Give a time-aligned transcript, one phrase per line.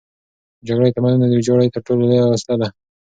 [0.67, 2.67] جګړه د تمدنونو د ویجاړۍ تر ټولو لویه وسیله ده.